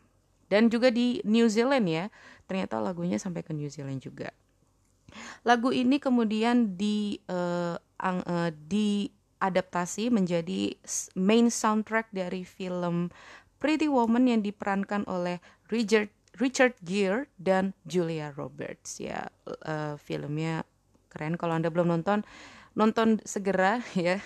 Dan 0.47 0.71
juga 0.71 0.87
di 0.87 1.19
New 1.27 1.51
Zealand 1.51 1.87
ya. 1.91 2.07
Ternyata 2.47 2.79
lagunya 2.79 3.19
sampai 3.19 3.43
ke 3.43 3.51
New 3.51 3.67
Zealand 3.67 3.99
juga. 3.99 4.31
Lagu 5.47 5.71
ini 5.71 5.97
kemudian 5.97 6.75
di 6.75 7.17
uh, 7.31 7.79
ang, 7.97 8.19
uh, 8.27 8.51
diadaptasi 8.53 10.11
menjadi 10.13 10.75
main 11.17 11.49
soundtrack 11.49 12.11
dari 12.13 12.43
film 12.43 13.09
Pretty 13.57 13.89
Woman 13.89 14.29
yang 14.29 14.41
diperankan 14.45 15.07
oleh 15.09 15.41
Richard 15.73 16.13
Richard 16.37 16.77
Gere 16.85 17.25
dan 17.41 17.73
Julia 17.89 18.29
Roberts. 18.37 19.01
Ya 19.01 19.25
uh, 19.49 19.97
filmnya 19.97 20.61
keren. 21.09 21.33
Kalau 21.39 21.57
anda 21.57 21.73
belum 21.73 21.89
nonton 21.89 22.21
nonton 22.77 23.17
segera 23.25 23.81
ya. 23.97 24.21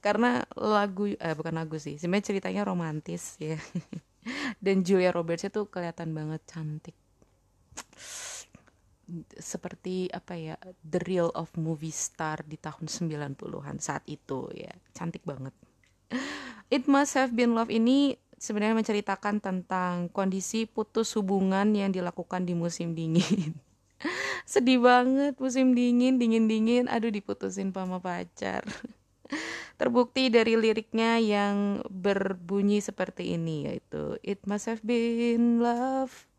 Karena 0.00 0.44
lagu 0.56 1.12
eh 1.12 1.36
bukan 1.36 1.60
lagu 1.60 1.76
sih 1.76 2.00
sebenarnya 2.00 2.28
ceritanya 2.32 2.62
romantis 2.64 3.36
ya. 3.40 3.56
Dan 4.64 4.84
Julia 4.84 5.16
Roberts 5.16 5.48
itu 5.48 5.64
kelihatan 5.72 6.12
banget 6.12 6.44
cantik 6.44 6.92
seperti 9.36 10.08
apa 10.14 10.34
ya 10.38 10.56
the 10.86 11.02
real 11.06 11.28
of 11.34 11.50
movie 11.58 11.94
star 11.94 12.40
di 12.46 12.56
tahun 12.56 12.86
90-an 12.86 13.76
saat 13.82 14.06
itu 14.06 14.46
ya. 14.54 14.70
Cantik 14.94 15.26
banget. 15.26 15.52
It 16.70 16.86
Must 16.86 17.18
Have 17.18 17.34
Been 17.34 17.58
Love 17.58 17.74
ini 17.74 18.14
sebenarnya 18.38 18.78
menceritakan 18.78 19.42
tentang 19.42 20.08
kondisi 20.14 20.64
putus 20.64 21.12
hubungan 21.18 21.74
yang 21.74 21.90
dilakukan 21.90 22.46
di 22.46 22.54
musim 22.54 22.94
dingin. 22.94 23.58
Sedih 24.48 24.80
banget 24.80 25.36
musim 25.36 25.76
dingin 25.76 26.16
dingin 26.16 26.46
dingin 26.48 26.84
aduh 26.86 27.12
diputusin 27.12 27.74
sama 27.74 27.98
pacar. 27.98 28.62
Terbukti 29.78 30.30
dari 30.30 30.54
liriknya 30.54 31.18
yang 31.18 31.82
berbunyi 31.90 32.78
seperti 32.78 33.34
ini 33.34 33.66
yaitu 33.66 34.16
It 34.22 34.46
must 34.46 34.70
have 34.70 34.82
been 34.86 35.58
love 35.58 36.29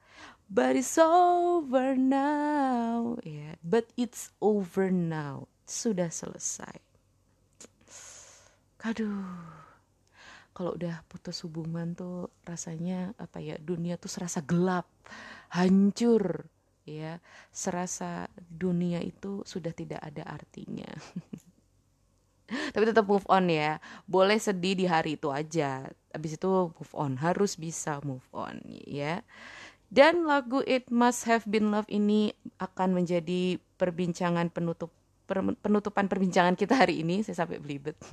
But 0.52 0.76
it's 0.76 0.99
over 0.99 1.95
now. 1.95 3.16
Yeah, 3.24 3.56
but 3.64 3.88
it's 3.95 4.36
over 4.43 4.91
now. 4.91 5.47
Sudah 5.64 6.12
selesai. 6.12 6.76
Aduh. 8.84 9.32
Kalau 10.52 10.76
udah 10.76 11.08
putus 11.08 11.47
hubungan 11.47 11.95
tuh 11.95 12.28
rasanya 12.43 13.16
apa 13.16 13.39
ya? 13.39 13.56
Dunia 13.64 13.95
tuh 13.95 14.12
serasa 14.12 14.43
gelap, 14.43 14.91
hancur, 15.56 16.43
ya. 16.84 17.24
Serasa 17.56 18.28
dunia 18.36 18.99
itu 18.99 19.47
sudah 19.47 19.72
tidak 19.72 20.04
ada 20.04 20.28
artinya. 20.28 20.91
Tapi 22.76 22.84
tetap 22.84 23.08
move 23.08 23.24
on 23.32 23.47
ya. 23.47 23.80
Boleh 24.04 24.36
sedih 24.36 24.76
di 24.76 24.84
hari 24.84 25.16
itu 25.16 25.32
aja. 25.32 25.88
Habis 26.12 26.36
itu 26.36 26.76
move 26.76 26.91
on, 26.91 27.16
harus 27.24 27.56
bisa 27.56 28.04
move 28.04 28.28
on 28.36 28.60
ya. 28.68 29.24
Dan 29.92 30.24
lagu 30.24 30.64
It 30.64 30.88
Must 30.88 31.28
Have 31.28 31.44
Been 31.44 31.76
Love 31.76 31.92
ini 31.92 32.32
akan 32.64 32.96
menjadi 32.96 33.60
perbincangan 33.76 34.48
penutup 34.48 34.96
penutupan 35.60 36.08
perbincangan 36.08 36.56
kita 36.56 36.80
hari 36.80 37.04
ini. 37.04 37.28
Saya 37.28 37.44
sampai 37.44 37.60
belibet. 37.60 38.00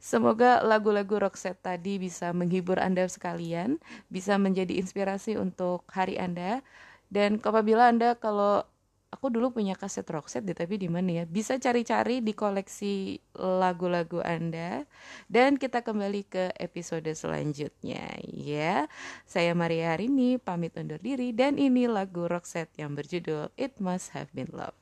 Semoga 0.00 0.60
lagu-lagu 0.60 1.16
Roxette 1.16 1.60
tadi 1.60 1.96
bisa 1.96 2.32
menghibur 2.36 2.76
Anda 2.80 3.08
sekalian, 3.08 3.80
bisa 4.12 4.36
menjadi 4.36 4.76
inspirasi 4.76 5.40
untuk 5.40 5.88
hari 5.88 6.20
Anda. 6.20 6.60
Dan 7.08 7.40
apabila 7.40 7.88
Anda 7.88 8.16
kalau 8.16 8.64
aku 9.10 9.26
dulu 9.28 9.52
punya 9.52 9.74
kaset 9.74 10.06
Roxette 10.06 10.46
deh 10.46 10.56
tapi 10.56 10.78
di 10.80 10.88
mana 10.88 11.22
ya? 11.22 11.24
Bisa 11.26 11.58
cari-cari 11.58 12.22
di 12.22 12.32
koleksi 12.32 13.18
lagu-lagu 13.36 14.24
anda. 14.24 14.86
Dan 15.26 15.60
kita 15.60 15.84
kembali 15.84 16.22
ke 16.24 16.44
episode 16.56 17.10
selanjutnya 17.12 18.16
ya. 18.24 18.86
Saya 19.26 19.52
Maria 19.52 19.92
hari 19.94 20.08
ini 20.08 20.38
pamit 20.40 20.78
undur 20.78 21.02
diri. 21.02 21.36
Dan 21.36 21.58
ini 21.60 21.84
lagu 21.90 22.24
Roxette 22.24 22.80
yang 22.80 22.96
berjudul 22.96 23.52
It 23.58 23.76
Must 23.82 24.16
Have 24.16 24.32
Been 24.32 24.50
Love 24.54 24.79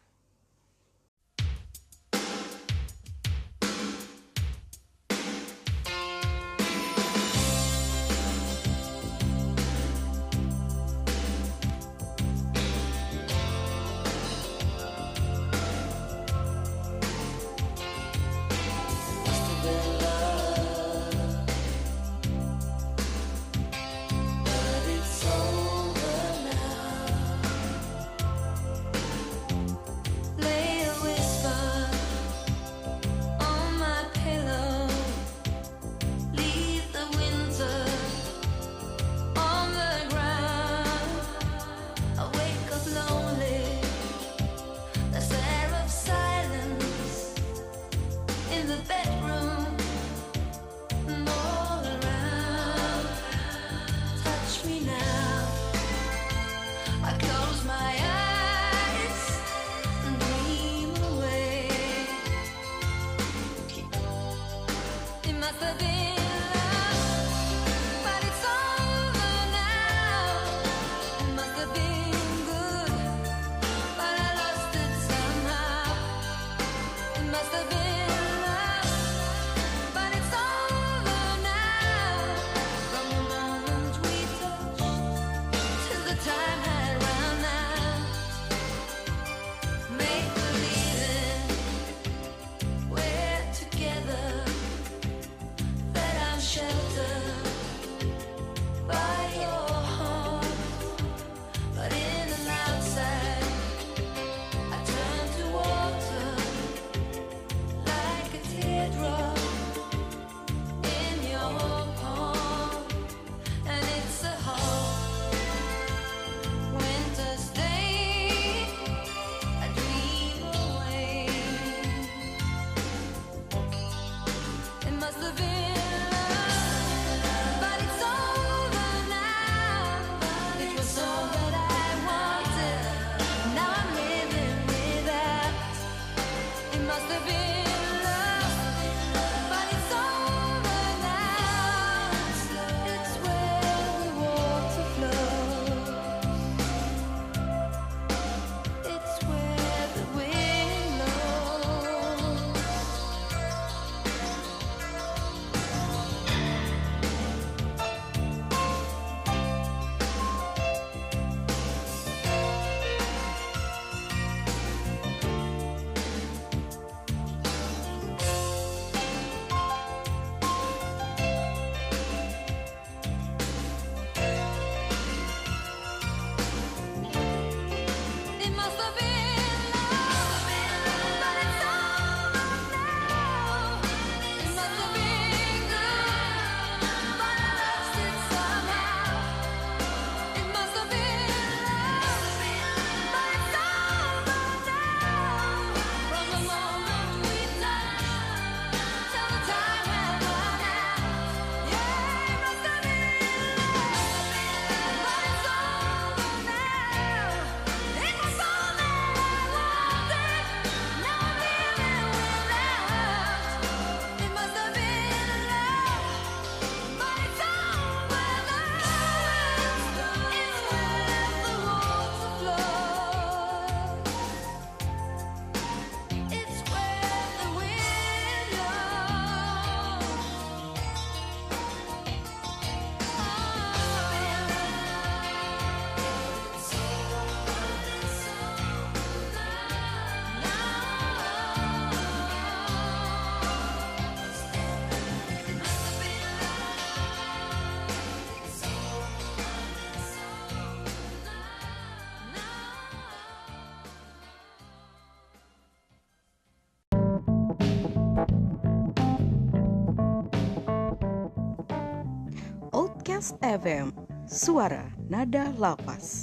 FM, 263.49 263.97
Suara 264.29 264.85
Nada 265.09 265.49
Lapas. 265.57 266.18